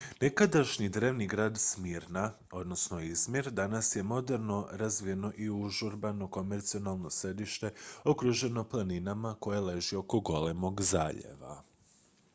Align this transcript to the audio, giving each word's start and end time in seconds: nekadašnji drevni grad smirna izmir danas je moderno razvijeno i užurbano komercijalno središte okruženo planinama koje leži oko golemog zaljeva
nekadašnji 0.21 0.89
drevni 0.89 1.25
grad 1.27 1.57
smirna 1.59 2.33
izmir 3.03 3.51
danas 3.51 3.95
je 3.95 4.03
moderno 4.03 4.67
razvijeno 4.71 5.31
i 5.37 5.49
užurbano 5.49 6.27
komercijalno 6.27 7.09
središte 7.09 7.73
okruženo 8.03 8.63
planinama 8.63 9.35
koje 9.39 9.59
leži 9.59 9.95
oko 9.95 10.19
golemog 10.19 10.81
zaljeva 10.81 11.63